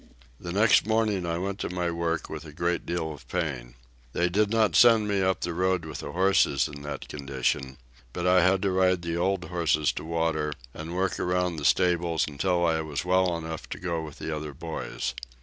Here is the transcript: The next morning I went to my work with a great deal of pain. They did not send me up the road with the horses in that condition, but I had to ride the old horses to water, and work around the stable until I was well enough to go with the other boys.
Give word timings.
The 0.39 0.51
next 0.51 0.87
morning 0.87 1.27
I 1.27 1.37
went 1.37 1.59
to 1.59 1.69
my 1.69 1.91
work 1.91 2.27
with 2.27 2.43
a 2.43 2.51
great 2.51 2.87
deal 2.87 3.13
of 3.13 3.27
pain. 3.27 3.75
They 4.13 4.29
did 4.29 4.49
not 4.49 4.75
send 4.75 5.07
me 5.07 5.21
up 5.21 5.41
the 5.41 5.53
road 5.53 5.85
with 5.85 5.99
the 5.99 6.11
horses 6.13 6.67
in 6.67 6.81
that 6.81 7.07
condition, 7.07 7.77
but 8.11 8.25
I 8.25 8.41
had 8.41 8.63
to 8.63 8.71
ride 8.71 9.03
the 9.03 9.17
old 9.17 9.45
horses 9.45 9.91
to 9.91 10.03
water, 10.03 10.53
and 10.73 10.95
work 10.95 11.19
around 11.19 11.57
the 11.57 11.65
stable 11.65 12.19
until 12.27 12.65
I 12.65 12.81
was 12.81 13.05
well 13.05 13.37
enough 13.37 13.69
to 13.69 13.79
go 13.79 14.01
with 14.01 14.17
the 14.17 14.35
other 14.35 14.55
boys. 14.55 15.13